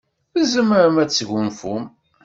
[0.33, 1.83] Tzemrem ad tesgunfum.